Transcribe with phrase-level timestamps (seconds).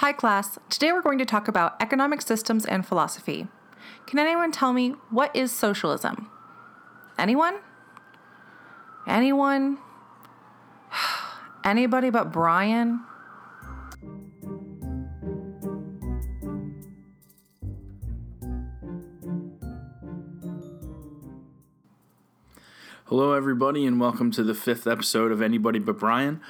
[0.00, 0.58] Hi, class.
[0.70, 3.48] Today we're going to talk about economic systems and philosophy.
[4.06, 6.30] Can anyone tell me what is socialism?
[7.18, 7.58] Anyone?
[9.06, 9.76] Anyone?
[11.64, 13.04] Anybody but Brian?
[23.04, 26.40] Hello, everybody, and welcome to the fifth episode of Anybody But Brian.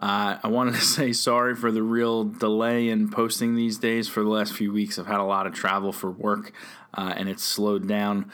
[0.00, 4.08] Uh, I wanted to say sorry for the real delay in posting these days.
[4.08, 6.52] For the last few weeks, I've had a lot of travel for work,
[6.94, 8.30] uh, and it's slowed down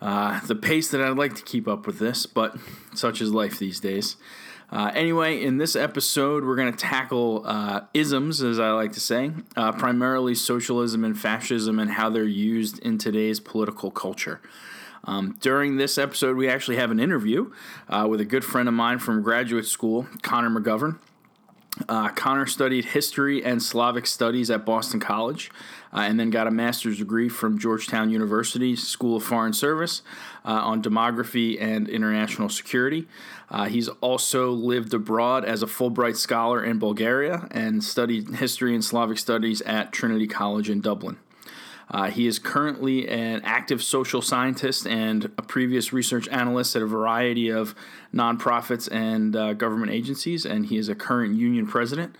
[0.00, 2.56] uh, the pace that I'd like to keep up with this, but
[2.94, 4.16] such is life these days.
[4.70, 9.00] Uh, anyway, in this episode, we're going to tackle uh, isms, as I like to
[9.00, 14.42] say, uh, primarily socialism and fascism and how they're used in today's political culture.
[15.08, 17.50] Um, during this episode, we actually have an interview
[17.88, 20.98] uh, with a good friend of mine from graduate school, Connor McGovern.
[21.88, 25.50] Uh, Connor studied history and Slavic studies at Boston College
[25.94, 30.02] uh, and then got a master's degree from Georgetown University School of Foreign Service
[30.44, 33.08] uh, on demography and international security.
[33.48, 38.84] Uh, he's also lived abroad as a Fulbright scholar in Bulgaria and studied history and
[38.84, 41.16] Slavic studies at Trinity College in Dublin.
[41.90, 46.86] Uh, he is currently an active social scientist and a previous research analyst at a
[46.86, 47.74] variety of
[48.14, 52.14] nonprofits and uh, government agencies, and he is a current union president.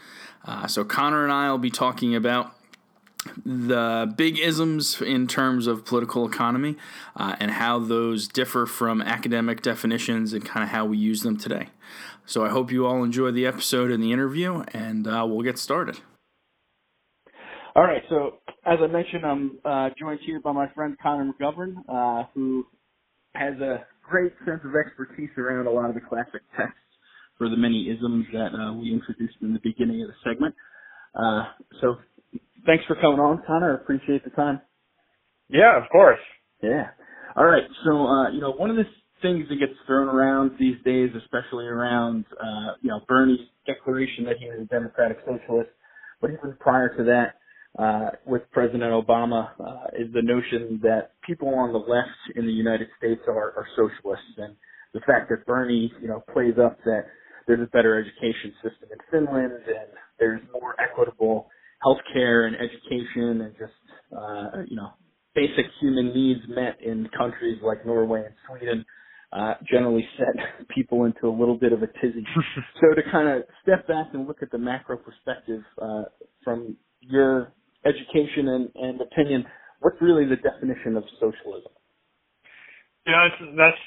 [0.45, 2.55] Uh, so, Connor and I will be talking about
[3.45, 6.77] the big isms in terms of political economy
[7.17, 11.37] uh, and how those differ from academic definitions and kind of how we use them
[11.37, 11.69] today.
[12.25, 15.59] So, I hope you all enjoy the episode and the interview, and uh, we'll get
[15.59, 15.99] started.
[17.77, 21.77] All right, so as I mentioned, I'm uh, joined here by my friend Connor McGovern,
[21.89, 22.67] uh, who
[23.35, 26.79] has a great sense of expertise around a lot of the classic texts
[27.39, 30.55] for the many isms that uh, we introduced in the beginning of the segment.
[31.15, 31.45] Uh,
[31.81, 31.97] so
[32.67, 33.79] thanks for coming on, Connor.
[33.79, 34.61] I appreciate the time.
[35.49, 36.21] Yeah, of course.
[36.63, 36.89] Yeah.
[37.37, 37.65] All right.
[37.85, 38.85] So, uh, you know, one of the
[39.23, 44.37] things that gets thrown around these days, especially around, uh, you know, Bernie's declaration that
[44.39, 45.71] he was a democratic socialist,
[46.21, 47.37] but even prior to that,
[47.79, 52.53] uh, with President Obama uh, is the notion that people on the left in the
[52.53, 54.57] United States are, are socialists, and
[54.95, 57.07] the fact that Bernie, you know, plays up that
[57.47, 61.49] there's a better education system in Finland and there's more equitable
[61.83, 63.73] health care and education and just,
[64.17, 64.91] uh, you know,
[65.35, 68.85] basic human needs met in countries like Norway and Sweden.
[69.31, 72.25] Uh, generally set people into a little bit of a tizzy.
[72.81, 76.05] so to kind of step back and look at the macro perspective uh,
[76.43, 77.53] from your
[77.85, 79.45] education and, and opinion,
[79.81, 81.73] what's really the definition of socialism?
[83.07, 83.85] You know, it's, that's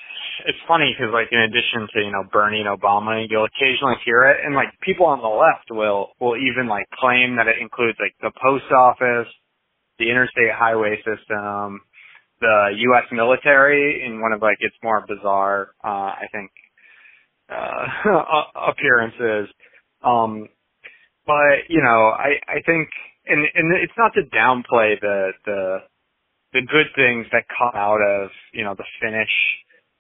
[0.48, 4.24] it's funny because like in addition to you know Bernie and Obama, you'll occasionally hear
[4.24, 7.98] it, and like people on the left will will even like claim that it includes
[8.02, 9.30] like the post office,
[10.00, 11.82] the interstate highway system,
[12.40, 13.06] the U.S.
[13.12, 16.50] military in one of like its more bizarre, uh, I think,
[17.50, 19.54] uh, uh appearances.
[20.04, 20.50] Um,
[21.28, 22.90] but you know, I I think
[23.32, 25.78] and and it's not to downplay the the
[26.54, 29.32] the good things that come out of you know the Finnish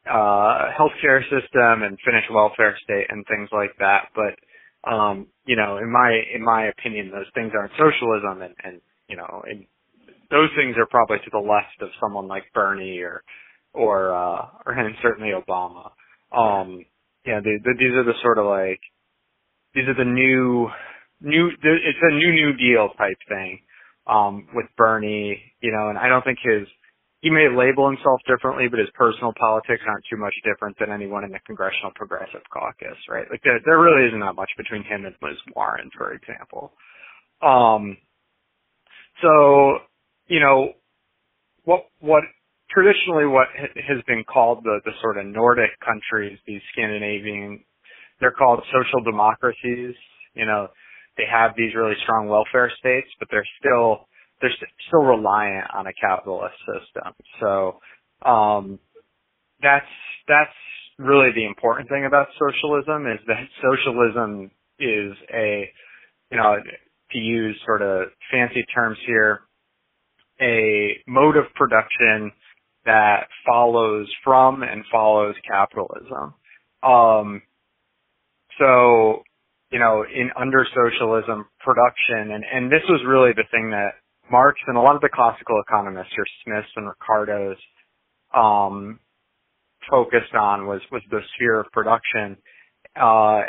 [0.09, 4.35] uh healthcare system and Finnish welfare state and things like that, but
[4.89, 9.17] um you know in my in my opinion those things aren't socialism and and you
[9.17, 9.65] know and
[10.29, 13.23] those things are probably to the left of someone like Bernie or
[13.73, 15.91] or uh or and certainly Obama.
[16.31, 16.85] Um
[17.25, 18.79] yeah, the, the, these are the sort of like
[19.75, 20.69] these are the new
[21.21, 23.59] new it's a new new deal type thing
[24.07, 26.67] um with Bernie, you know, and I don't think his
[27.21, 31.23] he may label himself differently, but his personal politics aren't too much different than anyone
[31.23, 33.27] in the Congressional Progressive Caucus, right?
[33.29, 36.73] Like there there really isn't that much between him and Liz Warren, for example.
[37.41, 37.97] Um
[39.21, 39.79] so,
[40.27, 40.73] you know,
[41.63, 42.23] what what
[42.71, 47.63] traditionally what has been called the the sort of Nordic countries, these Scandinavian
[48.19, 49.95] they're called social democracies,
[50.35, 50.67] you know,
[51.17, 54.07] they have these really strong welfare states, but they're still
[54.41, 54.51] they're
[54.87, 57.13] still reliant on a capitalist system.
[57.39, 57.79] So
[58.27, 58.79] um,
[59.61, 59.85] that's
[60.27, 60.51] that's
[60.97, 65.69] really the important thing about socialism is that socialism is a
[66.31, 66.57] you know
[67.11, 69.41] to use sort of fancy terms here
[70.41, 72.31] a mode of production
[72.85, 76.33] that follows from and follows capitalism.
[76.83, 77.41] Um,
[78.59, 79.21] so
[79.71, 83.91] you know, in under socialism production, and and this was really the thing that
[84.31, 87.57] Marx and a lot of the classical economists, your Smiths and Ricardos,
[88.35, 88.99] um,
[89.89, 92.37] focused on was was the sphere of production,
[92.95, 93.41] uh,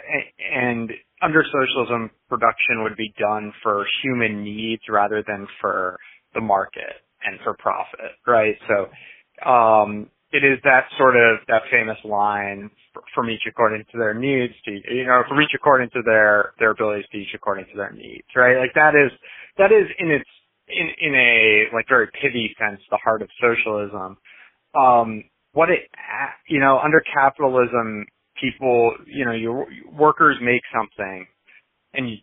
[0.55, 0.91] and
[1.23, 5.99] under socialism, production would be done for human needs rather than for
[6.35, 8.57] the market and for profit, right?
[8.69, 12.71] So, um, it is that sort of, that famous line,
[13.15, 16.71] from each according to their needs to, you know, from each according to their, their
[16.71, 18.59] abilities to each according to their needs, right?
[18.59, 19.13] Like that is,
[19.59, 20.29] that is in its,
[20.69, 24.17] in, in a, like, very pithy sense, the heart of socialism.
[24.75, 25.91] Um, what it,
[26.49, 28.07] you know, under capitalism,
[28.41, 31.27] people, you know, your workers make something
[31.95, 32.17] and you,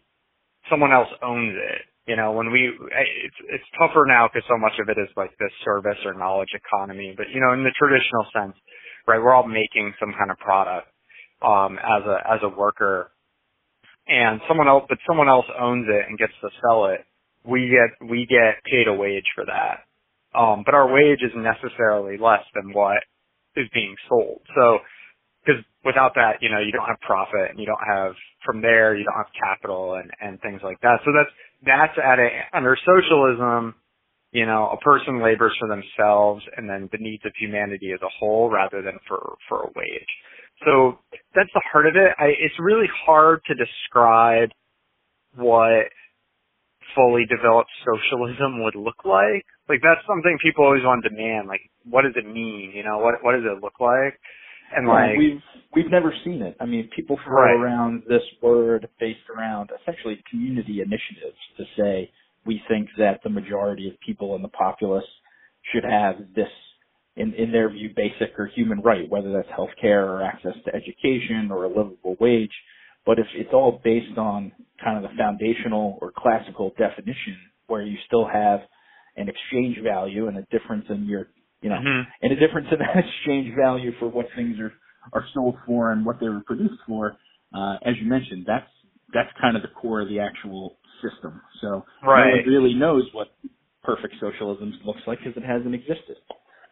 [0.69, 1.81] someone else owns it.
[2.09, 5.31] You know, when we, it's, it's tougher now because so much of it is like
[5.37, 8.57] this service or knowledge economy, but you know, in the traditional sense,
[9.07, 10.89] right, we're all making some kind of product,
[11.45, 13.11] um, as a, as a worker
[14.07, 17.05] and someone else, but someone else owns it and gets to sell it.
[17.45, 19.85] We get, we get paid a wage for that.
[20.37, 23.03] Um, but our wage is necessarily less than what
[23.55, 24.41] is being sold.
[24.55, 24.79] So,
[25.45, 28.13] because without that, you know, you don't have profit and you don't have,
[28.45, 30.99] from there, you don't have capital and, and things like that.
[31.05, 31.31] So that's,
[31.65, 33.75] that's at a, under socialism,
[34.31, 38.09] you know, a person labors for themselves and then the needs of humanity as a
[38.19, 40.11] whole rather than for, for a wage.
[40.65, 40.99] So
[41.35, 42.11] that's the heart of it.
[42.17, 44.49] I, it's really hard to describe
[45.35, 45.87] what
[46.95, 49.45] fully developed socialism would look like.
[49.67, 51.47] Like that's something people always want to demand.
[51.47, 52.71] Like, what does it mean?
[52.73, 54.19] You know, what what does it look like?
[54.75, 55.41] And like we've
[55.75, 56.55] we've never seen it.
[56.59, 57.55] I mean, people throw right.
[57.55, 62.11] around this word based around essentially community initiatives to say
[62.45, 65.05] we think that the majority of people in the populace
[65.73, 66.47] should have this
[67.15, 70.73] in, in their view basic or human right, whether that's health care or access to
[70.73, 72.51] education or a livable wage.
[73.05, 74.51] But if it's all based on
[74.83, 77.37] kind of the foundational or classical definition
[77.67, 78.61] where you still have
[79.17, 81.27] an exchange value and a difference in your
[81.61, 82.09] you know, mm-hmm.
[82.21, 84.73] and a difference in that exchange value for what things are
[85.13, 87.17] are sold for and what they were produced for.
[87.53, 88.69] Uh, as you mentioned, that's
[89.13, 91.41] that's kind of the core of the actual system.
[91.61, 92.29] So right.
[92.29, 93.27] no one really knows what
[93.83, 96.17] perfect socialism looks like because it hasn't existed.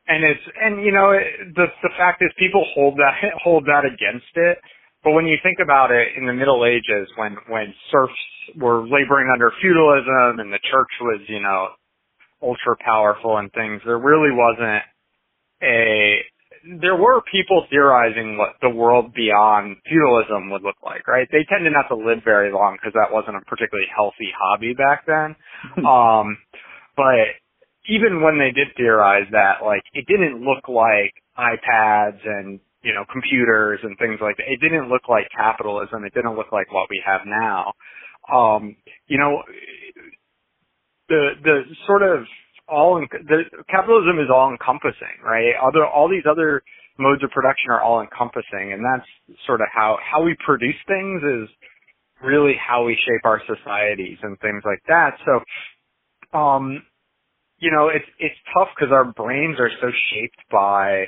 [0.07, 1.11] And it's and you know
[1.55, 4.57] the the fact is people hold that hold that against it.
[5.03, 8.21] But when you think about it, in the Middle Ages, when when serfs
[8.55, 11.69] were laboring under feudalism and the church was, you know,
[12.41, 14.83] ultra powerful and things, there really wasn't
[15.63, 16.19] a
[16.81, 21.27] there were people theorizing what the world beyond feudalism would look like, right?
[21.31, 25.05] They tended not to live very long because that wasn't a particularly healthy hobby back
[25.05, 25.35] then.
[25.85, 26.37] um,
[26.95, 27.39] but
[27.87, 33.05] even when they did theorize that, like, it didn't look like iPads and, you know,
[33.11, 34.51] computers and things like that.
[34.51, 36.03] It didn't look like capitalism.
[36.03, 37.73] It didn't look like what we have now.
[38.27, 38.75] Um,
[39.07, 39.43] you know,
[41.09, 42.25] the the sort of
[42.67, 45.53] all the capitalism is all encompassing, right?
[45.61, 46.61] Other all these other
[46.99, 49.07] modes of production are all encompassing, and that's
[49.45, 51.49] sort of how how we produce things is
[52.23, 55.11] really how we shape our societies and things like that.
[55.25, 56.83] So, um,
[57.59, 61.05] you know, it's it's tough because our brains are so shaped by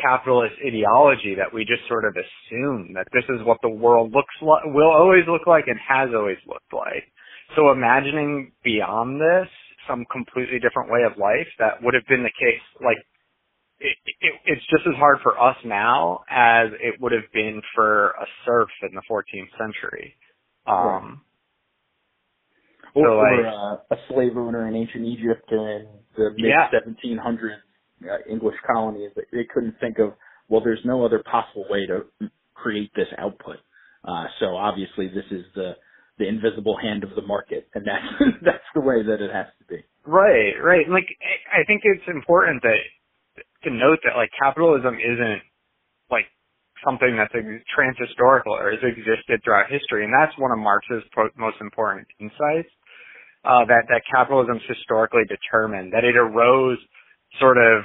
[0.00, 4.34] capitalist ideology that we just sort of assume that this is what the world looks
[4.40, 7.04] like, will always look like, and has always looked like.
[7.56, 9.48] So imagining beyond this
[9.88, 12.98] some completely different way of life that would have been the case, like
[13.80, 18.10] it, it, it's just as hard for us now as it would have been for
[18.10, 20.14] a serf in the 14th century.
[20.66, 21.22] Um,
[22.94, 26.68] or, so like, or uh, a slave owner in ancient Egypt in the mid yeah.
[26.72, 27.56] 1700s
[28.04, 29.10] uh, English colonies.
[29.16, 30.14] They couldn't think of
[30.48, 32.04] well, there's no other possible way to
[32.54, 33.56] create this output.
[34.04, 35.76] Uh, so obviously, this is the
[36.22, 38.06] the invisible hand of the market, and that's
[38.46, 39.82] that's the way that it has to be.
[40.06, 40.86] Right, right.
[40.88, 41.10] Like
[41.50, 42.78] I think it's important that
[43.66, 45.42] to note that like capitalism isn't
[46.10, 46.30] like
[46.86, 51.02] something that's transhistorical or has existed throughout history, and that's one of Marx's
[51.36, 52.70] most important insights.
[53.42, 56.78] Uh, that that capitalism is historically determined, that it arose
[57.40, 57.82] sort of,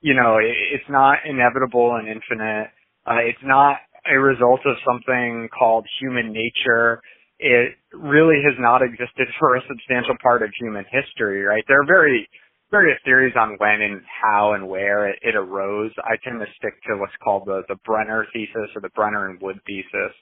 [0.00, 2.72] you know, it, it's not inevitable and infinite.
[3.04, 3.76] Uh, it's not
[4.08, 7.02] a result of something called human nature
[7.42, 11.64] it really has not existed for a substantial part of human history, right?
[11.68, 12.28] There are very
[12.70, 15.92] various theories on when and how and where it, it arose.
[15.98, 19.40] I tend to stick to what's called the, the Brenner thesis or the Brenner and
[19.40, 20.14] Wood thesis.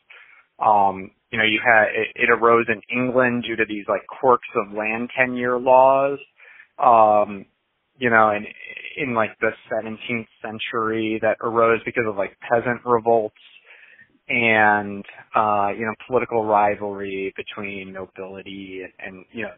[0.59, 4.49] Um, you know, you had it, it arose in England due to these like quirks
[4.57, 6.19] of land tenure laws.
[6.83, 7.47] Um,
[7.99, 8.47] you know, in
[8.97, 13.37] in like the 17th century that arose because of like peasant revolts
[14.31, 15.05] and
[15.37, 19.51] uh, you know political rivalry between nobility and, and you know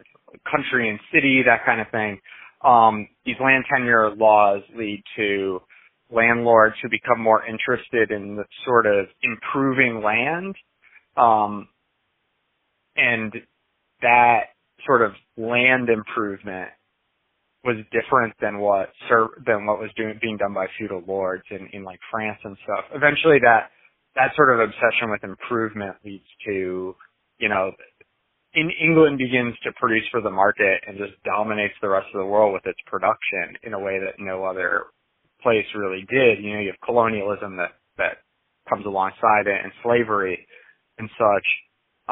[0.50, 2.18] country and city, that kind of thing.
[2.64, 5.60] Um, these land tenure laws lead to
[6.10, 10.56] landlords who become more interested in sort of improving land
[11.16, 11.68] um,
[12.96, 13.32] and
[14.02, 14.40] that
[14.86, 16.70] sort of land improvement
[17.64, 18.90] was different than what
[19.46, 22.84] than what was doing being done by feudal lords in in like France and stuff.
[22.94, 23.70] Eventually, that
[24.16, 26.96] that sort of obsession with improvement leads to
[27.38, 27.72] you know
[28.54, 32.26] in England begins to produce for the market and just dominates the rest of the
[32.26, 34.84] world with its production in a way that no other
[35.42, 36.42] place really did.
[36.42, 38.18] You know, you have colonialism that that
[38.68, 40.46] comes alongside it and slavery
[40.98, 41.46] and such.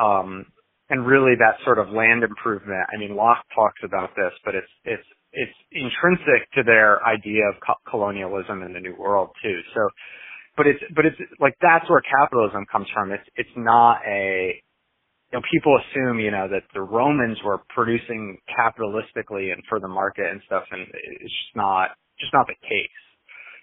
[0.02, 0.47] Um,
[0.90, 2.87] and really that sort of land improvement.
[2.95, 7.57] I mean, Locke talks about this, but it's it's it's intrinsic to their idea of
[7.66, 9.61] co- colonialism in the New World too.
[9.75, 9.88] So,
[10.57, 13.12] but it's but it's like that's where capitalism comes from.
[13.12, 14.54] It's it's not a
[15.33, 19.88] you know people assume you know that the Romans were producing capitalistically and for the
[19.88, 23.00] market and stuff, and it's just not just not the case.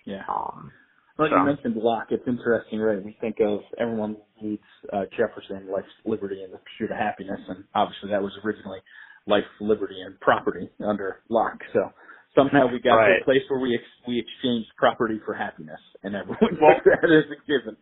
[0.06, 0.24] Yeah.
[0.30, 0.72] Um,
[1.18, 1.36] well, so.
[1.36, 2.08] you mentioned Locke.
[2.12, 3.04] It's interesting, right?
[3.04, 4.62] We think of everyone needs
[4.94, 8.80] uh, Jefferson, life, liberty, and the pursuit of happiness, and obviously that was originally
[9.26, 11.60] life, liberty, and property under Locke.
[11.74, 11.92] So
[12.38, 13.18] somehow we got right.
[13.18, 17.04] to a place where we ex- we exchanged property for happiness, and everyone well, that
[17.04, 17.78] as a given.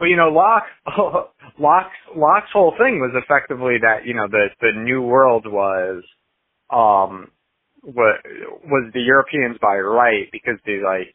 [0.00, 0.64] Well, you know, Locke,
[1.58, 6.02] Locke's, Locke's whole thing was effectively that you know the the New World was,
[6.70, 7.30] um,
[7.82, 8.20] was
[8.64, 11.14] was the Europeans by right because the like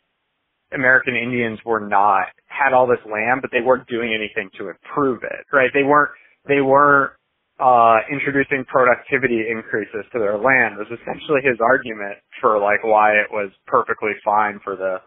[0.71, 5.23] American Indians were not had all this land, but they weren't doing anything to improve
[5.23, 5.71] it, right?
[5.73, 6.11] They weren't
[6.47, 7.13] they weren't
[7.59, 13.27] uh, introducing productivity increases to their land was essentially his argument for like why it
[13.31, 15.01] was perfectly fine for the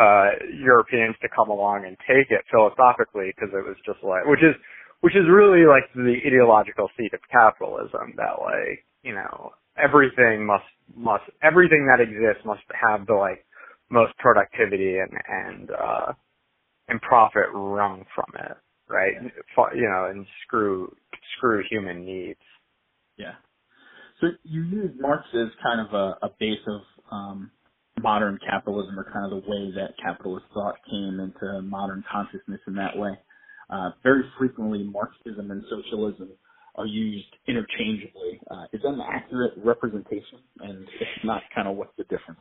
[0.00, 4.42] uh, Europeans to come along and take it philosophically because it was just like, which
[4.42, 4.58] is,
[5.02, 10.66] which is really like the ideological seat of capitalism that like, you know, everything must,
[10.96, 13.46] must, everything that exists must have the like
[13.90, 16.10] most productivity and, and, uh,
[16.88, 18.56] and profit wrung from it
[18.88, 19.14] right?
[19.74, 20.94] You know, and screw
[21.44, 22.40] screw human needs.
[23.16, 23.34] Yeah.
[24.20, 26.80] So you use Marx as kind of a, a base of
[27.12, 27.50] um,
[28.00, 32.74] modern capitalism, or kind of the way that capitalist thought came into modern consciousness in
[32.74, 33.12] that way.
[33.70, 36.30] Uh, very frequently, Marxism and socialism
[36.76, 38.40] are used interchangeably.
[38.50, 40.38] Uh, is that an accurate representation?
[40.60, 42.40] And if not, kind of what's the difference?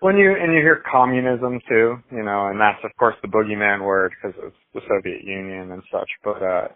[0.00, 3.84] When you and you hear communism too, you know, and that's of course the boogeyman
[3.84, 6.10] word because of the Soviet Union and such.
[6.24, 6.68] But uh,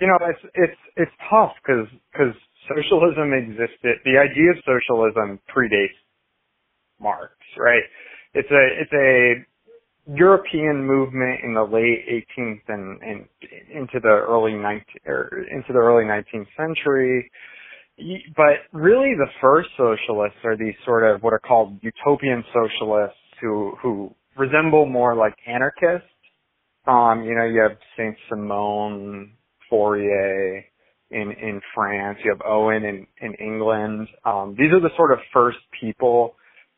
[0.00, 2.34] you know, it's it's it's tough because because
[2.68, 4.00] socialism existed.
[4.04, 5.98] The idea of socialism predates
[7.00, 7.82] Marx, right?
[8.34, 9.46] It's a it's a
[10.16, 12.04] European movement in the late
[12.38, 13.24] 18th and, and
[13.72, 17.30] into the early 19th or into the early 19th century
[18.36, 23.74] but really the first socialists are these sort of what are called utopian socialists who
[23.80, 26.08] who resemble more like anarchists.
[26.86, 29.32] Um, you know, you have Saint Simon,
[29.70, 30.64] Fourier
[31.10, 34.08] in in France, you have Owen in in England.
[34.24, 36.36] Um, these are the sort of first people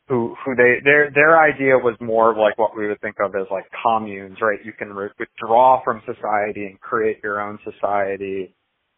[0.09, 3.35] who who they their their idea was more of like what we would think of
[3.35, 4.59] as like communes, right?
[4.65, 8.55] You can withdraw from society and create your own society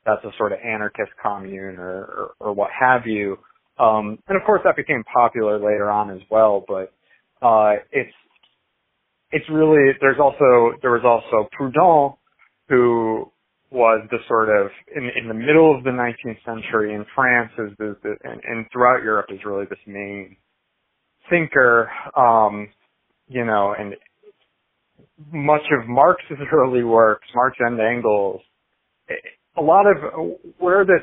[0.08, 3.36] that's a sort of anarchist commune or, or, or what have you.
[3.78, 6.92] Um, and of course that became popular later on as well, but,
[7.42, 8.12] uh, it's,
[9.30, 12.16] it's really, there's also, there was also Proudhon
[12.68, 13.30] who
[13.70, 17.76] was the sort of, in, in the middle of the 19th century in France is
[17.78, 20.36] the, the and, and throughout Europe is really this main
[21.28, 22.68] thinker, um,
[23.28, 23.94] you know, and
[25.32, 28.40] much of Marx's early works, Marx and Engels,
[29.56, 29.96] a lot of
[30.58, 31.02] where this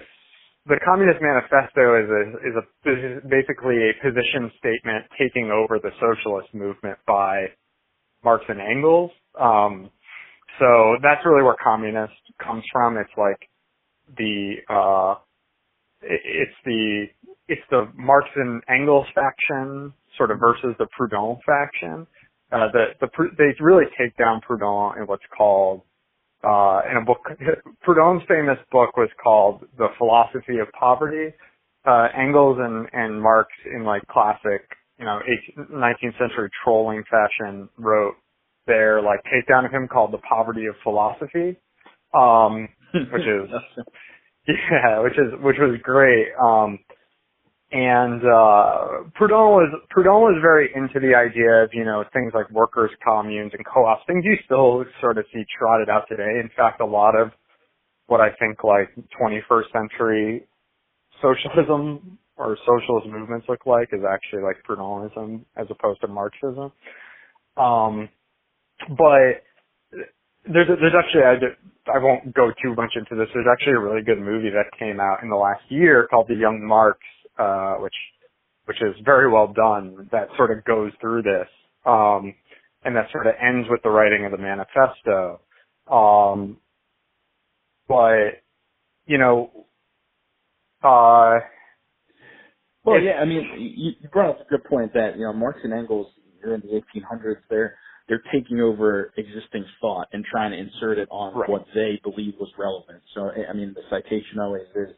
[0.67, 6.53] the Communist Manifesto is a, is a basically a position statement taking over the socialist
[6.55, 7.45] movement by
[8.23, 9.11] Marx and Engels.
[9.39, 9.91] Um,
[10.59, 12.97] so that's really where communist comes from.
[12.97, 13.49] It's like
[14.17, 15.15] the uh,
[16.01, 17.05] it's the
[17.47, 22.07] it's the Marx and Engels faction sort of versus the Proudhon faction.
[22.51, 23.07] Uh, the the
[23.37, 25.81] they really take down Proudhon in what's called
[26.45, 27.25] uh, in a book,
[27.87, 31.33] Proudhon's famous book was called The Philosophy of Poverty.
[31.85, 34.65] Uh, Engels and, and Marx in like classic,
[34.97, 35.19] you know,
[35.57, 38.15] 18th, 19th century trolling fashion wrote
[38.67, 41.57] their like takedown of him called The Poverty of Philosophy.
[42.13, 43.49] Um, which is,
[44.47, 46.27] yeah, which is, which was great.
[46.41, 46.79] Um,
[47.71, 52.49] and uh Proudhon was Proudhon was very into the idea of you know things like
[52.51, 56.79] workers communes and co-ops things you still sort of see trotted out today in fact
[56.79, 57.31] a lot of
[58.07, 60.47] what I think like 21st century
[61.21, 66.71] socialism or socialist movements look like is actually like Proudhonism as opposed to Marxism
[67.57, 68.09] um
[68.89, 69.43] but
[70.51, 73.29] there's there's actually I, I won't go too much into this.
[73.33, 76.35] There's actually a really good movie that came out in the last year called The
[76.35, 76.99] Young Marx,
[77.39, 77.95] uh, which
[78.65, 80.09] which is very well done.
[80.11, 81.47] That sort of goes through this,
[81.85, 82.33] um,
[82.83, 85.41] and that sort of ends with the writing of the manifesto.
[85.91, 86.57] Um,
[87.87, 88.41] but
[89.05, 89.51] you know,
[90.83, 91.39] uh,
[92.83, 95.59] well, yeah, I mean, you, you brought up a good point that you know Marx
[95.63, 96.07] and Engels
[96.43, 97.37] in the 1800s.
[97.49, 97.75] They're
[98.07, 101.49] they're taking over existing thought and trying to insert it on right.
[101.49, 103.01] what they believe was relevant.
[103.13, 104.95] So, I mean, the citation always is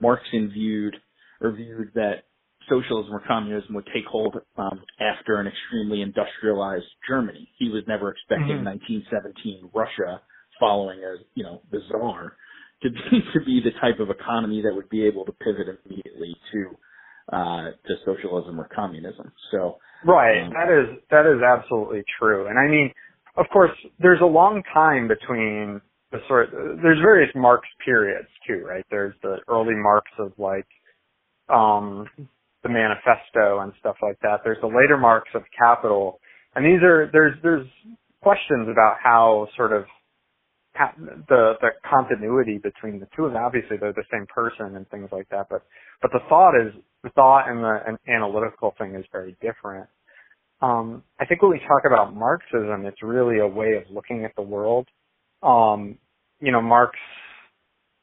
[0.00, 0.96] Marx viewed
[1.40, 2.24] or viewed that
[2.68, 7.48] socialism or communism would take hold um, after an extremely industrialized Germany.
[7.58, 9.04] He was never expecting mm-hmm.
[9.04, 10.20] 1917 Russia
[10.60, 12.36] following a you know the czar
[12.82, 16.36] to be to be the type of economy that would be able to pivot immediately
[16.52, 16.76] to
[17.32, 19.32] uh, to socialism or communism.
[19.50, 22.46] So right, um, that is that is absolutely true.
[22.48, 22.92] And I mean,
[23.36, 26.50] of course, there's a long time between the sort.
[26.52, 28.84] There's various Marx periods too, right?
[28.90, 30.66] There's the early Marx of like
[31.48, 32.08] um,
[32.62, 34.40] the manifesto and stuff like that.
[34.44, 36.20] There's the later Marx of Capital,
[36.54, 37.66] and these are there's there's
[38.22, 39.84] questions about how sort of
[41.28, 43.42] the the continuity between the two of them.
[43.42, 45.62] Obviously, they're the same person and things like that, but
[46.00, 46.72] but the thought is
[47.14, 49.88] thought and the an analytical thing is very different.
[50.62, 54.32] Um, I think when we talk about Marxism, it's really a way of looking at
[54.36, 54.88] the world.
[55.42, 55.98] Um,
[56.40, 56.96] you know, Marx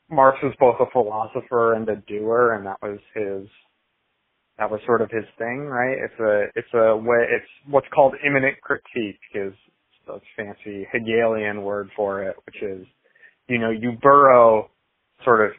[0.09, 3.47] Marx was both a philosopher and a doer, and that was his
[4.59, 5.97] that was sort of his thing, right?
[5.97, 9.53] It's a it's a way it's what's called immanent critique is
[10.07, 12.85] a fancy Hegelian word for it, which is
[13.47, 14.69] you know you burrow
[15.23, 15.51] sort of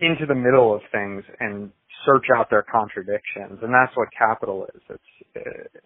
[0.00, 1.70] into the middle of things and
[2.06, 4.82] search out their contradictions, and that's what capital is.
[4.90, 5.78] It's uh,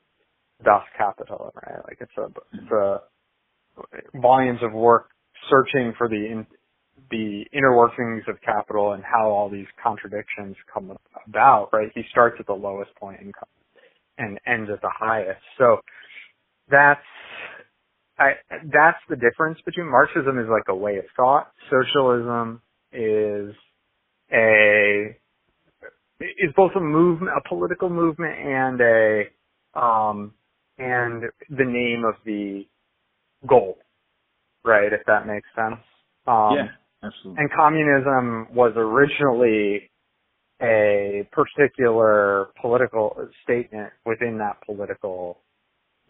[0.65, 1.85] das Kapital, right?
[1.87, 3.01] Like it's a it's a
[4.21, 5.11] volumes of work
[5.51, 6.47] searching for the in,
[7.11, 10.97] the inner workings of capital and how all these contradictions come
[11.29, 11.71] about.
[11.73, 11.91] Right?
[11.95, 13.35] He starts at the lowest point and
[14.19, 15.43] and ends at the highest.
[15.59, 15.79] So
[16.71, 17.01] that's
[18.19, 21.53] I, that's the difference between Marxism is like a way of thought.
[21.71, 23.55] Socialism is
[24.33, 25.17] a
[26.39, 29.23] is both a movement, a political movement, and a
[29.79, 30.33] um,
[30.79, 32.65] and the name of the
[33.47, 33.79] goal,
[34.65, 34.93] right?
[34.93, 35.81] If that makes sense.
[36.27, 36.69] Um, yeah,
[37.03, 37.43] absolutely.
[37.43, 39.91] And communism was originally
[40.63, 45.39] a particular political statement within that political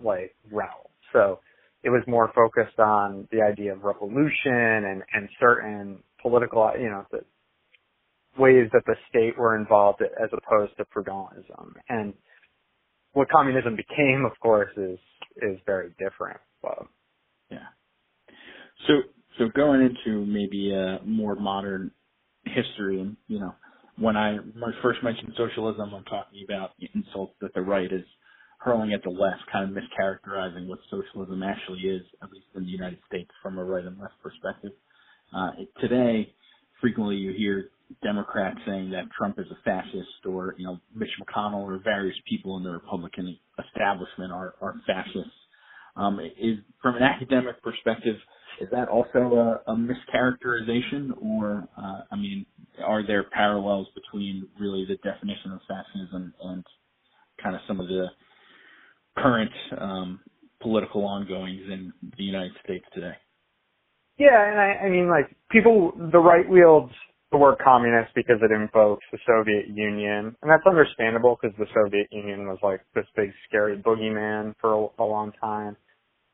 [0.02, 0.88] like realm.
[1.12, 1.40] So
[1.82, 7.06] it was more focused on the idea of revolution and and certain political, you know,
[7.10, 7.20] the,
[8.38, 11.74] ways that the state were involved as opposed to feudalism.
[11.88, 12.14] And
[13.12, 14.98] what communism became, of course, is
[15.36, 16.40] is very different.
[16.62, 16.86] But,
[17.50, 17.68] yeah.
[18.86, 18.94] So
[19.38, 21.90] so going into maybe a more modern
[22.44, 23.54] history, you know,
[23.98, 24.38] when I
[24.82, 28.04] first mentioned socialism, I'm talking about insults that the right is
[28.58, 32.70] hurling at the left, kind of mischaracterizing what socialism actually is, at least in the
[32.70, 34.72] United States, from a right and left perspective.
[35.34, 36.32] Uh, today,
[36.80, 37.70] frequently you hear
[38.02, 42.56] Democrats saying that Trump is a fascist or, you know, Mitch McConnell or various people
[42.56, 45.32] in the Republican establishment are, are fascists.
[45.94, 48.16] Um, is from an academic perspective,
[48.60, 52.46] is that also a, a mischaracterization or, uh, I mean,
[52.82, 56.64] are there parallels between really the definition of fascism and
[57.42, 58.06] kind of some of the
[59.18, 60.20] current um,
[60.62, 63.14] political ongoings in the United States today?
[64.18, 66.92] Yeah, and I, I mean, like people, the right wields
[67.32, 72.08] the word communist because it invokes the Soviet Union, and that's understandable because the Soviet
[72.12, 75.76] Union was like this big scary boogeyman for a, a long time.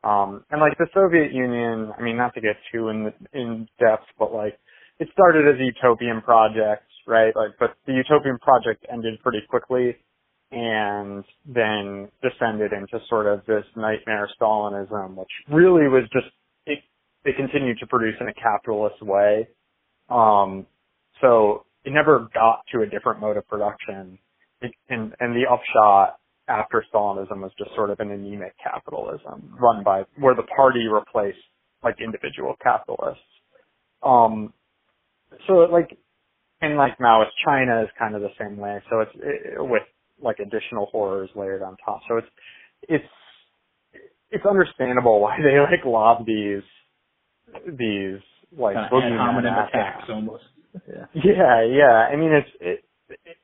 [0.03, 4.05] Um, and like the Soviet Union, I mean, not to get too in in depth,
[4.19, 4.59] but like
[4.99, 7.35] it started as a utopian project, right?
[7.35, 9.97] Like, but the utopian project ended pretty quickly,
[10.51, 16.27] and then descended into sort of this nightmare Stalinism, which really was just
[16.65, 16.79] it.
[17.25, 19.49] It continued to produce in a capitalist way.
[20.09, 20.65] Um,
[21.21, 24.17] so it never got to a different mode of production.
[24.61, 29.83] It, and, and the upshot after Stalinism was just sort of an anemic capitalism run
[29.83, 31.37] by, where the party replaced
[31.83, 33.23] like individual capitalists.
[34.03, 34.53] Um,
[35.47, 35.97] so like,
[36.61, 38.81] and like Maoist China is kind of the same way.
[38.89, 39.83] So it's it, with
[40.21, 42.01] like additional horrors layered on top.
[42.09, 42.27] So it's,
[42.89, 43.05] it's,
[44.31, 46.63] it's understandable why they like lob these,
[47.65, 48.19] these
[48.57, 50.43] like kind of attacks almost.
[50.73, 51.05] Yeah.
[51.15, 52.09] Yeah, yeah.
[52.11, 53.37] I mean, it's it, it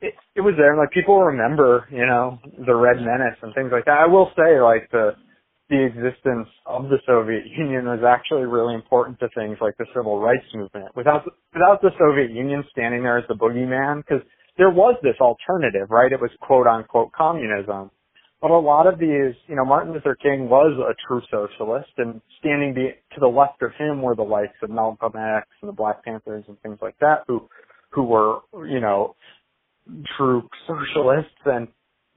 [0.00, 3.70] it it was there, and like people remember, you know, the Red Menace and things
[3.72, 3.98] like that.
[3.98, 5.12] I will say, like the
[5.70, 10.20] the existence of the Soviet Union was actually really important to things like the civil
[10.20, 10.94] rights movement.
[10.96, 14.22] Without without the Soviet Union standing there as the boogeyman, because
[14.58, 16.12] there was this alternative, right?
[16.12, 17.90] It was quote unquote communism.
[18.40, 22.20] But a lot of these, you know, Martin Luther King was a true socialist, and
[22.38, 25.72] standing be, to the left of him were the likes of Malcolm X and the
[25.72, 27.48] Black Panthers and things like that, who,
[27.90, 29.16] who were, you know,
[30.18, 31.32] true socialists.
[31.46, 31.68] And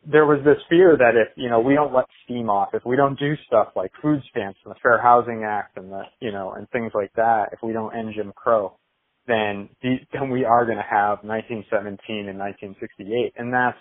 [0.06, 2.98] there was this fear that if, you know, we don't let steam off, if we
[2.98, 6.52] don't do stuff like food stamps and the Fair Housing Act and the, you know,
[6.52, 8.78] and things like that, if we don't end Jim Crow,
[9.26, 13.34] then, the, then we are going to have 1917 and 1968.
[13.38, 13.78] And that's,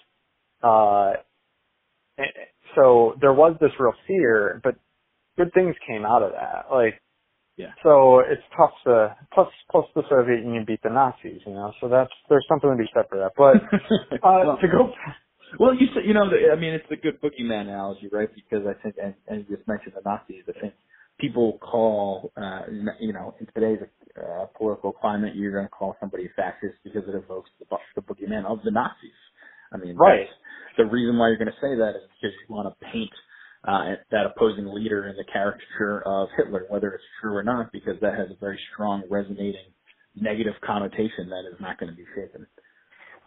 [0.63, 1.13] uh,
[2.75, 4.77] so there was this real fear, but
[5.37, 6.67] good things came out of that.
[6.71, 7.01] Like,
[7.57, 7.75] yeah.
[7.83, 11.73] So it's tough to plus plus the Soviet Union beat the Nazis, you know.
[11.81, 13.33] So that's there's something to be said for that.
[13.37, 13.57] But
[14.23, 14.93] uh, well, to go.
[15.59, 18.29] Well, you said you know I mean it's the good boogeyman analogy, right?
[18.33, 20.45] Because I think and, and you just mentioned the Nazis.
[20.49, 20.75] I think
[21.19, 22.63] people call uh
[23.01, 23.83] you know in today's
[24.17, 28.03] uh, political climate you're going to call somebody a fascist because it evokes the, the
[28.03, 29.19] boogeyman of the Nazis.
[29.73, 30.29] I mean, right
[30.79, 33.13] the reason why you're going to say that is because you want to paint
[33.67, 38.01] uh, that opposing leader in the caricature of Hitler, whether it's true or not, because
[38.01, 39.75] that has a very strong resonating
[40.15, 42.47] negative connotation that is not going to be shaken.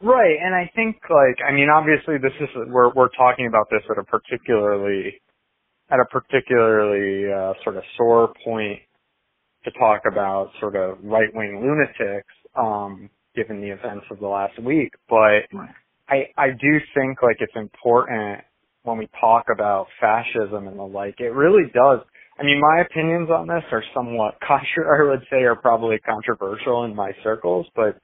[0.01, 3.83] Right, and I think like I mean obviously this is we're we're talking about this
[3.89, 5.21] at a particularly
[5.91, 8.79] at a particularly uh, sort of sore point
[9.63, 14.57] to talk about sort of right wing lunatics, um, given the events of the last
[14.63, 14.91] week.
[15.07, 15.75] But right.
[16.11, 18.41] I I do think like it's important
[18.83, 21.15] when we talk about fascism and the like.
[21.19, 22.01] It really does.
[22.39, 24.85] I mean, my opinions on this are somewhat contra.
[25.07, 27.97] I would say are probably controversial in my circles, but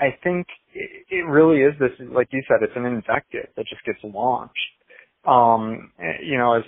[0.00, 1.92] I think it, it really is this.
[2.12, 4.54] Like you said, it's an invective that just gets launched.
[5.26, 6.64] Um, you know, as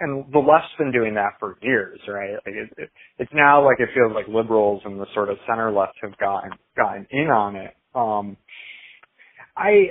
[0.00, 2.34] and the left's been doing that for years, right?
[2.46, 5.72] Like it, it, it's now like it feels like liberals and the sort of center
[5.72, 7.74] left have gotten gotten in on it.
[7.94, 8.36] Um,
[9.56, 9.86] I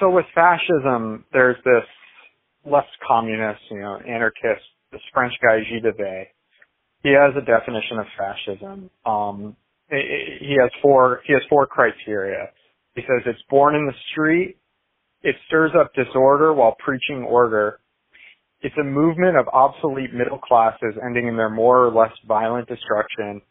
[0.00, 1.84] so with fascism, there's this
[2.64, 6.24] left communist, you know, anarchist, this French guy Gilles Dauvé.
[7.02, 8.90] He has a definition of fascism.
[9.04, 9.56] Um,
[9.90, 11.20] he has four.
[11.26, 12.48] He has four criteria.
[12.94, 14.56] He says it's born in the street.
[15.22, 17.80] It stirs up disorder while preaching order.
[18.60, 23.42] It's a movement of obsolete middle classes ending in their more or less violent destruction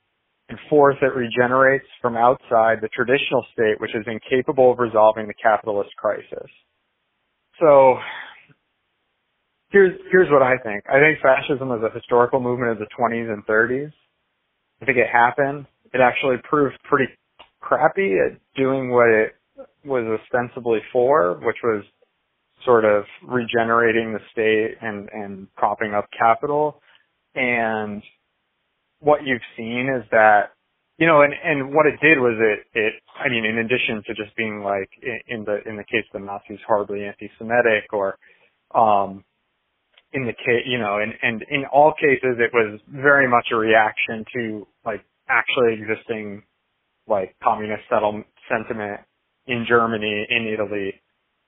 [0.52, 5.34] and fourth, it regenerates from outside the traditional state, which is incapable of resolving the
[5.34, 6.50] capitalist crisis.
[7.60, 7.96] So,
[9.70, 10.84] here's, here's what I think.
[10.90, 13.92] I think fascism was a historical movement of the 20s and 30s.
[14.82, 15.66] I think it happened.
[15.94, 17.12] It actually proved pretty
[17.60, 19.36] crappy at doing what it
[19.86, 21.84] was ostensibly for, which was
[22.66, 26.82] sort of regenerating the state and, and propping up capital.
[27.36, 28.04] And
[29.02, 30.54] what you've seen is that
[31.00, 34.16] you know, and and what it did was it it I mean, in addition to
[34.16, 34.90] just being like
[35.28, 38.18] in, the in the case of the Nazis horribly anti-Semitic or
[38.76, 39.26] um
[40.14, 43.58] in the case you know, and and in all cases it was very much a
[43.58, 46.44] reaction to like actually existing
[47.08, 49.02] like communist settlement sentiment
[49.48, 50.94] in Germany, in Italy,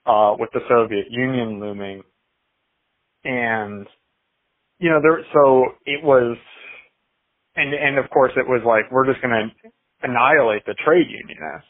[0.06, 2.02] uh, with the Soviet Union looming.
[3.24, 3.86] And,
[4.78, 6.36] you know, there, so it was,
[7.56, 9.70] and and of course it was like we're just going to
[10.02, 11.68] annihilate the trade unionists.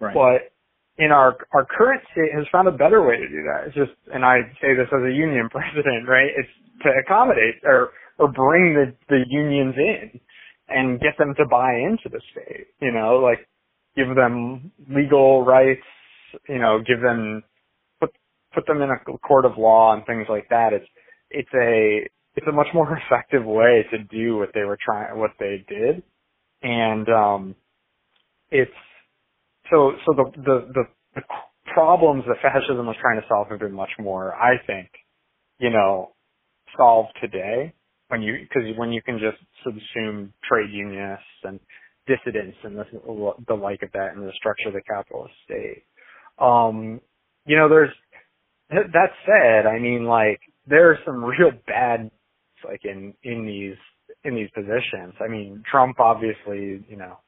[0.00, 0.14] Right.
[0.14, 0.54] But
[0.96, 3.66] in our our current state has found a better way to do that.
[3.66, 6.30] It's just, and I say this as a union president, right?
[6.36, 6.48] It's
[6.82, 10.20] to accommodate or or bring the the unions in
[10.68, 12.66] and get them to buy into the state.
[12.80, 13.46] You know, like
[13.96, 15.86] give them legal rights.
[16.48, 17.42] You know, give them
[18.00, 18.10] put
[18.54, 20.72] put them in a court of law and things like that.
[20.72, 20.88] It's
[21.30, 25.32] it's a it's a much more effective way to do what they were trying, what
[25.38, 26.02] they did.
[26.62, 27.54] And, um,
[28.50, 28.70] it's,
[29.70, 30.82] so, so the, the, the,
[31.16, 31.22] the
[31.72, 34.88] problems that fascism was trying to solve have been much more, I think,
[35.58, 36.12] you know,
[36.76, 37.74] solved today
[38.08, 41.60] when you, cause when you can just subsume trade unionists and
[42.06, 45.84] dissidents and the, like of that in the structure of the capitalist state.
[46.38, 47.00] Um,
[47.46, 47.90] you know, there's,
[48.70, 52.10] that said, I mean, like, there are some real bad
[52.64, 53.78] like in in these
[54.24, 55.14] in these positions.
[55.20, 57.18] I mean, Trump obviously, you know,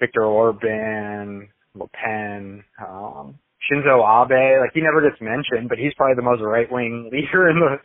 [0.00, 3.38] Viktor Orban, Le Pen, um,
[3.70, 7.48] Shinzo Abe, like he never gets mentioned, but he's probably the most right wing leader
[7.48, 7.76] in the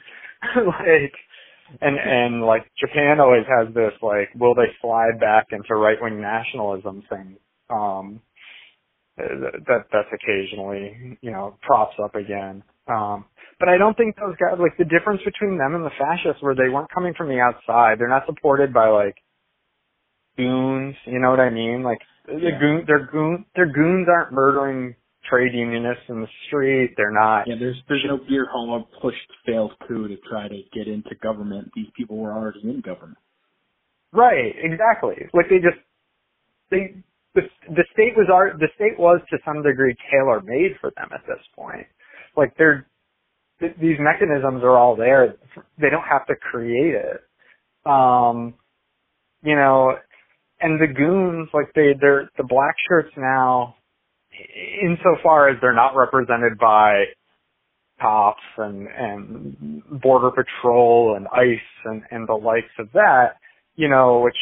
[0.66, 1.14] like
[1.82, 6.22] and and like Japan always has this like will they slide back into right wing
[6.22, 7.38] nationalism thing.
[7.70, 8.22] Um
[9.18, 12.64] that that's occasionally, you know, props up again.
[12.88, 13.26] Um
[13.60, 16.56] but I don't think those guys like the difference between them and the fascists were
[16.56, 18.00] they weren't coming from the outside.
[18.00, 19.16] They're not supported by like
[20.38, 20.96] goons.
[21.06, 21.84] You know what I mean?
[21.84, 22.60] Like the Yeah.
[22.60, 24.96] goon, their goon, their goons aren't murdering
[25.30, 26.94] trade unionists in the street.
[26.96, 27.48] They're not.
[27.48, 31.14] Yeah, there's there's no beer hall of pushed failed coup to try to get into
[31.22, 31.72] government.
[31.76, 33.18] These people were already in government.
[34.12, 35.28] Right, exactly.
[35.34, 35.78] Like they just
[36.72, 36.96] they
[37.36, 41.10] the the state was our the state was to some degree tailor made for them
[41.14, 41.86] at this point.
[42.36, 42.88] Like they're
[43.60, 45.36] th- these mechanisms are all there.
[45.80, 47.22] They don't have to create it.
[47.86, 48.56] Um,
[49.44, 49.96] you know,
[50.62, 53.76] and the goons like they they're the black shirts now.
[54.84, 57.06] Insofar as they're not represented by
[58.02, 63.36] cops and and border patrol and ICE and and the likes of that,
[63.76, 64.38] you know, which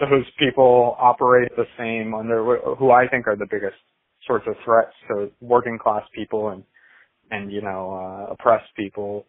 [0.00, 3.76] those people operate the same under who I think are the biggest
[4.26, 6.64] sorts of threats to working class people and
[7.30, 7.92] and you know
[8.28, 9.26] uh, oppressed people.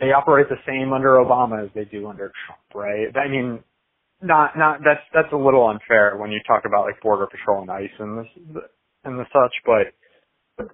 [0.00, 3.06] They operate the same under Obama as they do under Trump, right?
[3.16, 3.62] I mean,
[4.20, 7.70] not not that's that's a little unfair when you talk about like border patrol and
[7.70, 8.62] ICE and this
[9.04, 9.94] and the such, but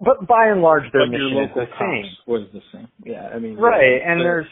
[0.01, 2.17] but by and large their your mission is the same.
[2.27, 2.89] was the same.
[3.05, 4.47] Yeah, I mean Right, and the- there's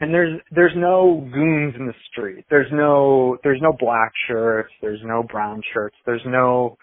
[0.00, 2.44] and there's there's no goons in the street.
[2.50, 4.72] There's no there's no black shirts.
[4.80, 5.96] There's no brown shirts.
[6.06, 6.78] There's no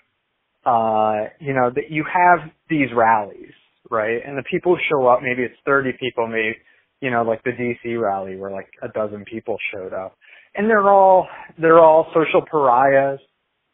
[0.66, 3.54] uh you know that you have these rallies,
[3.90, 4.20] right?
[4.26, 6.56] And the people show up, maybe it's 30 people, maybe
[7.02, 10.16] you know like the DC rally where like a dozen people showed up,
[10.56, 11.28] and they're all
[11.60, 13.20] they're all social pariahs,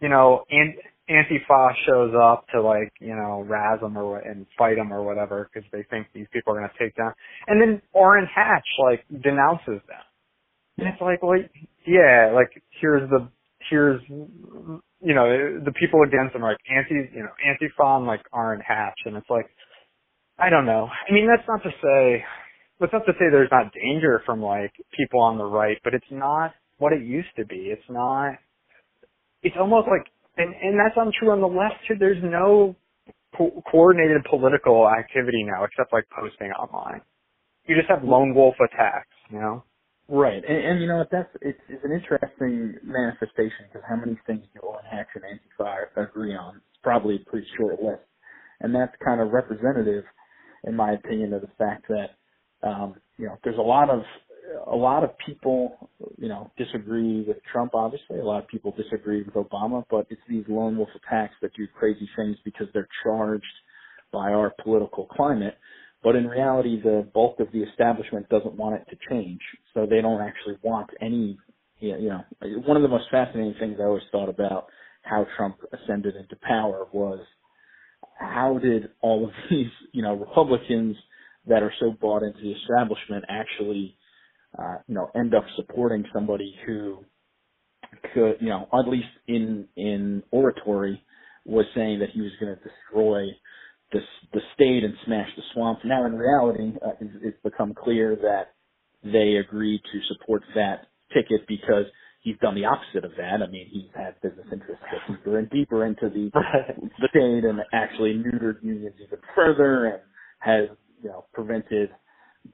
[0.02, 0.74] you know, and
[1.10, 5.50] Antifa shows up to like, you know, razz them or and fight them or whatever
[5.54, 7.14] because they think these people are going to take down.
[7.48, 10.04] And then Orrin Hatch like denounces them.
[10.78, 11.40] And it's like, well,
[11.86, 12.50] yeah, like
[12.80, 13.28] here's the,
[13.70, 18.62] here's, you know, the people against them like anti, you know, Antifa and like Orrin
[18.66, 18.98] Hatch.
[19.06, 19.50] And it's like,
[20.40, 20.88] I don't know.
[21.10, 22.24] I mean, that's not to say,
[22.80, 26.06] that's not to say there's not danger from like people on the right, but it's
[26.12, 27.70] not what it used to be.
[27.72, 28.36] It's not,
[29.44, 31.96] it's almost like and and that's untrue on the left too.
[32.00, 32.76] There's no
[33.38, 37.02] co- coordinated political activity now except like posting online.
[37.68, 39.64] You just have lone wolf attacks, you know.
[40.10, 41.12] Right, and, and you know what?
[41.12, 45.88] That's it's, it's an interesting manifestation because how many things do Orrin Hatch and Antifa
[45.98, 46.58] agree on?
[46.58, 48.04] It's probably a pretty short list,
[48.62, 50.04] and that's kind of representative,
[50.64, 54.02] in my opinion, of the fact that um, you know there's a lot of
[54.68, 57.76] a lot of people you know disagree with Trump.
[57.76, 61.54] Obviously, a lot of people disagree with Obama, but it's these lone wolf attacks that
[61.56, 63.46] do crazy things because they're charged
[64.12, 65.58] by our political climate.
[66.04, 69.40] But in reality, the bulk of the establishment doesn't want it to change,
[69.74, 71.38] so they don't actually want any.
[71.80, 72.24] You know,
[72.66, 74.68] one of the most fascinating things I always thought about
[75.02, 77.20] how Trump ascended into power was
[78.24, 80.96] how did all of these, you know, Republicans
[81.48, 83.98] that are so bought into the establishment actually,
[84.58, 87.04] uh, you know, end up supporting somebody who
[88.14, 91.02] could, you know, at least in in oratory,
[91.46, 93.26] was saying that he was going to destroy
[93.92, 94.00] the
[94.34, 95.80] the state and smash the swamp.
[95.84, 98.54] Now, in reality, uh, it's, it's become clear that
[99.04, 101.86] they agreed to support that ticket because
[102.24, 103.44] he's done the opposite of that.
[103.44, 106.32] I mean, he's had business interests get deeper and deeper into the
[107.00, 110.02] the state and actually neutered unions even further and
[110.40, 110.70] has,
[111.04, 111.90] you know, prevented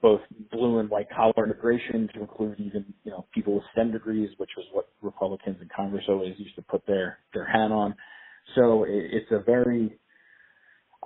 [0.02, 0.20] both
[0.52, 4.50] blue and white collar immigration to include even, you know, people with STEM degrees, which
[4.56, 7.94] was what Republicans in Congress always used to put their, their hat on.
[8.54, 9.98] So it, it's a very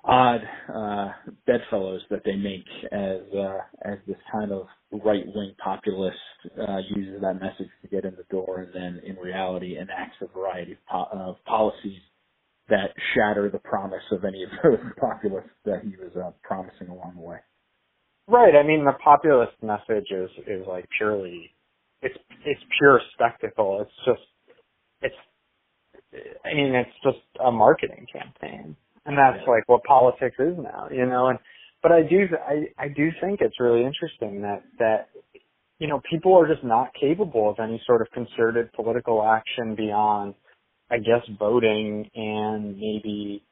[0.04, 0.40] odd,
[0.74, 1.08] uh,
[1.46, 4.66] bedfellows that they make as, uh, as this kind of
[5.04, 6.18] right wing populist,
[6.60, 10.26] uh, uses that message to get in the door and then in reality enacts a
[10.38, 12.00] variety of, po- of policies
[12.68, 17.14] that shatter the promise of any of those populists that he was uh, promising along
[17.16, 17.38] the way.
[18.28, 18.54] Right.
[18.56, 21.54] I mean, the populist message is is like purely,
[22.02, 23.80] it's it's pure spectacle.
[23.82, 24.28] It's just,
[25.02, 25.40] it's,
[26.44, 31.06] I mean, it's just a marketing campaign, and that's like what politics is now, you
[31.06, 31.28] know.
[31.28, 31.38] And
[31.82, 35.08] but I do I I do think it's really interesting that that
[35.78, 40.34] you know people are just not capable of any sort of concerted political action beyond,
[40.90, 43.44] I guess, voting and maybe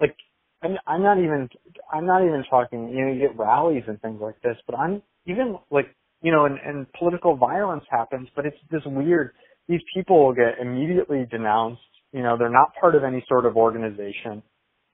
[0.00, 0.14] like
[0.62, 1.48] I'm, I'm not even
[1.92, 5.02] I'm not even talking you know you get rallies and things like this, but I'm
[5.26, 5.86] even like
[6.22, 9.32] you know and, and political violence happens, but it's this weird.
[9.68, 11.80] These people will get immediately denounced.
[12.12, 14.42] You know they're not part of any sort of organization.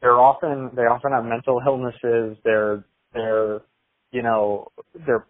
[0.05, 2.38] They're often they often have mental illnesses.
[2.45, 3.62] They're they're
[4.12, 4.69] you know
[5.07, 5.27] their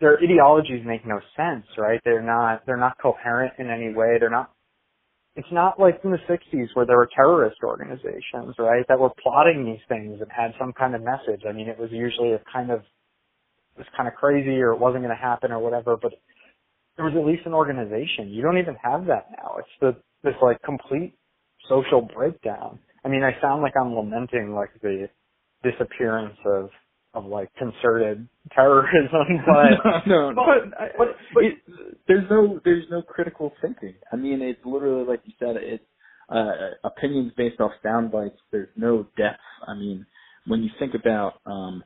[0.00, 2.00] their ideologies make no sense, right?
[2.04, 4.16] They're not they're not coherent in any way.
[4.18, 4.50] They're not
[5.36, 9.66] it's not like in the 60s where there were terrorist organizations, right, that were plotting
[9.66, 11.42] these things and had some kind of message.
[11.48, 14.80] I mean, it was usually a kind of, it was kind of crazy or it
[14.80, 16.12] wasn't going to happen or whatever, but
[16.96, 18.30] there was at least an organization.
[18.30, 19.56] You don't even have that now.
[19.58, 21.14] It's the, this like complete
[21.68, 22.78] social breakdown.
[23.06, 25.08] I mean, I sound like I'm lamenting like the
[25.62, 26.70] disappearance of
[27.14, 31.54] of like concerted terrorism, but no, no, but, but, but it,
[32.08, 33.94] there's no there's no critical thinking.
[34.12, 35.84] I mean, it's literally like you said, it's
[36.28, 36.50] uh,
[36.82, 38.38] opinions based off sound bites.
[38.50, 39.38] There's no depth.
[39.66, 40.04] I mean,
[40.48, 41.84] when you think about um,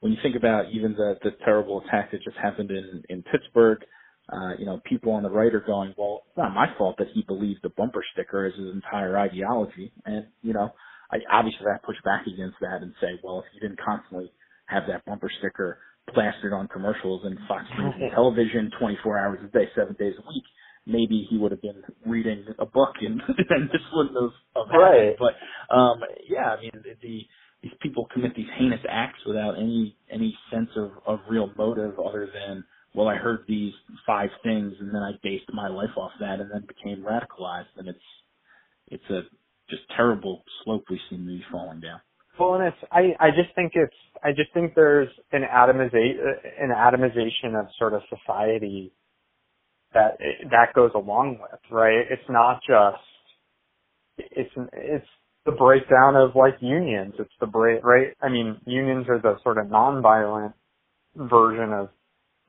[0.00, 3.84] when you think about even the the terrible attack that just happened in in Pittsburgh,
[4.32, 7.08] uh, you know, people on the right are going, well, it's not my fault that
[7.14, 10.70] he believes the bumper sticker is his entire ideology, and you know.
[11.08, 14.32] I obviously I push back against that and say, well, if you didn't constantly
[14.66, 15.78] have that bumper sticker
[16.12, 20.28] plastered on commercials and Fox News and television 24 hours a day, seven days a
[20.28, 20.44] week,
[20.86, 24.80] maybe he would have been reading a book and, and this wouldn't have, have happened.
[24.80, 25.16] Right.
[25.18, 27.20] But um, yeah, I mean the
[27.62, 32.28] these people commit these heinous acts without any any sense of of real motive other
[32.32, 32.64] than
[32.96, 33.74] well I heard these
[34.06, 37.88] five things and then I based my life off that and then became radicalized and
[37.88, 37.98] it's
[38.88, 39.22] it's a
[39.70, 42.00] just terrible slope we seem to be falling down.
[42.38, 46.18] Well, and it's I I just think it's I just think there's an atomization
[46.60, 48.92] an atomization of sort of society
[49.94, 50.18] that
[50.50, 52.04] that goes along with right.
[52.10, 53.02] It's not just
[54.18, 55.06] it's it's
[55.46, 57.14] the breakdown of like unions.
[57.18, 58.14] It's the break right.
[58.20, 60.52] I mean, unions are the sort of nonviolent
[61.16, 61.88] version of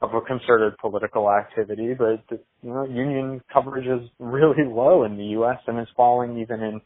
[0.02, 2.24] of a concerted political activity, but
[2.62, 5.58] you know, union coverage is really low in the U.S.
[5.68, 6.82] and is falling even in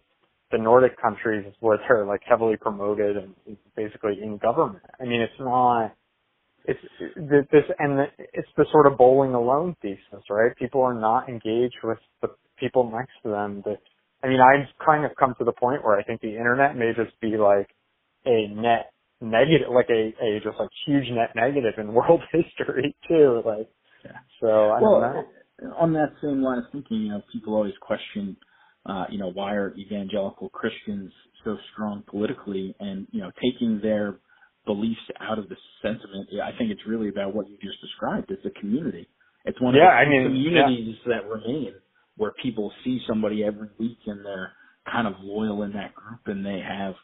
[0.52, 3.34] the Nordic countries where they're like heavily promoted and
[3.76, 4.84] basically in government.
[5.00, 5.94] I mean, it's not,
[6.66, 6.80] it's
[7.18, 8.00] this, and
[8.34, 10.56] it's the sort of bowling alone thesis, right?
[10.58, 13.62] People are not engaged with the people next to them.
[13.66, 13.80] That,
[14.24, 16.92] I mean, I've kind of come to the point where I think the internet may
[16.96, 17.70] just be like
[18.26, 18.91] a net
[19.22, 23.44] negative, like a, a just like huge net negative in world history too.
[23.46, 23.70] Like,
[24.06, 24.20] Yeah.
[24.42, 25.76] so I well, don't know.
[25.80, 28.38] on that same line of thinking, you know, people always question,
[28.86, 31.12] uh, you know, why are evangelical Christians
[31.46, 34.20] so strong politically and, you know, taking their
[34.66, 36.30] beliefs out of the sentiment.
[36.44, 38.32] I think it's really about what you just described.
[38.32, 39.08] It's a community.
[39.46, 41.76] It's one Yeah, of the I mean, communities that remain
[42.18, 44.54] where people see somebody every week and they're
[44.92, 46.96] kind of loyal in that group and they have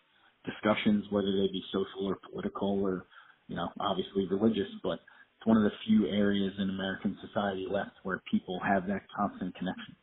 [0.47, 3.05] discussions, whether they be social or political or,
[3.47, 4.99] you know, obviously religious, but
[5.37, 9.53] it's one of the few areas in American society left where people have that constant
[9.55, 9.95] connection.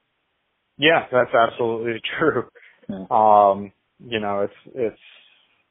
[0.79, 2.45] Yeah, that's absolutely true.
[2.89, 3.07] Yeah.
[3.11, 5.01] Um, you know, it's it's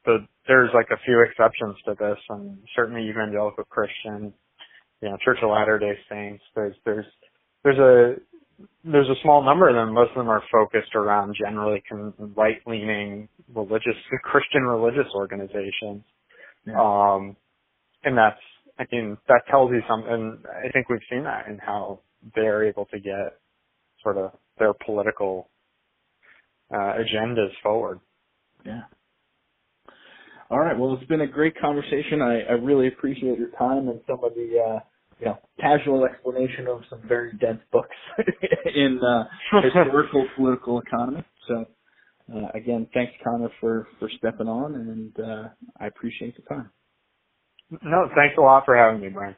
[0.04, 4.32] the there's like a few exceptions to this, and certainly evangelical Christian,
[5.00, 6.42] you know, Church of Latter Day Saints.
[6.54, 7.06] There's there's
[7.62, 8.16] there's a
[8.84, 9.94] there's a small number of them.
[9.94, 16.04] Most of them are focused around generally con- right-leaning religious Christian religious organizations.
[16.66, 16.80] Yeah.
[16.80, 17.36] Um,
[18.04, 18.40] and that's
[18.78, 20.38] I mean that tells you something.
[20.48, 22.00] I think we've seen that in how
[22.34, 23.38] they're able to get
[24.02, 25.50] sort of their political
[26.74, 28.00] uh, agendas forward.
[28.66, 28.82] Yeah.
[30.50, 30.78] All right.
[30.78, 32.22] Well, it's been a great conversation.
[32.22, 34.80] I, I really appreciate your time and some of the, uh,
[35.24, 37.96] you know, casual explanation of some very dense books
[38.74, 39.24] in uh,
[39.62, 41.24] historical political economy.
[41.48, 41.64] So,
[42.34, 45.48] uh, again, thanks, Connor, for for stepping on, and uh,
[45.80, 46.70] I appreciate the time.
[47.70, 49.36] No, thanks a lot for having me, Brian.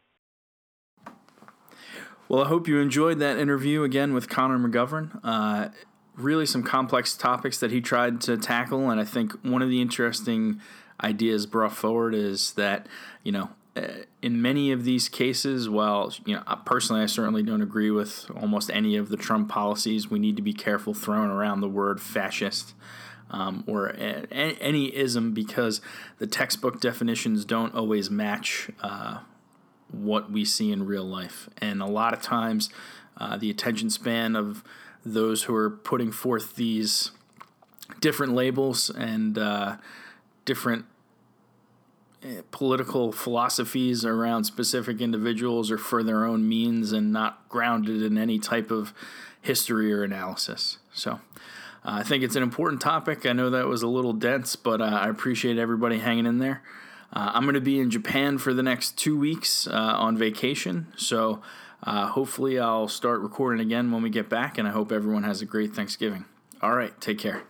[2.28, 5.20] Well, I hope you enjoyed that interview again with Connor McGovern.
[5.22, 5.68] Uh,
[6.16, 9.80] really, some complex topics that he tried to tackle, and I think one of the
[9.80, 10.60] interesting
[11.02, 12.88] ideas brought forward is that
[13.22, 13.50] you know
[14.22, 18.70] in many of these cases, while you know personally, I certainly don't agree with almost
[18.70, 20.10] any of the Trump policies.
[20.10, 22.74] We need to be careful throwing around the word fascist
[23.30, 25.80] um, or a, any ism because
[26.18, 29.18] the textbook definitions don't always match uh,
[29.90, 32.70] what we see in real life, and a lot of times,
[33.18, 34.64] uh, the attention span of
[35.04, 37.12] those who are putting forth these
[38.00, 39.76] different labels and uh,
[40.44, 40.84] different
[42.50, 48.38] political philosophies around specific individuals or for their own means and not grounded in any
[48.38, 48.92] type of
[49.40, 50.78] history or analysis.
[50.92, 51.18] So uh,
[51.84, 53.26] I think it's an important topic.
[53.26, 56.62] I know that was a little dense, but uh, I appreciate everybody hanging in there.
[57.12, 60.92] Uh, I'm going to be in Japan for the next two weeks uh, on vacation,
[60.96, 61.40] so
[61.84, 65.40] uh, hopefully I'll start recording again when we get back, and I hope everyone has
[65.40, 66.24] a great Thanksgiving.
[66.60, 67.44] All right, take care.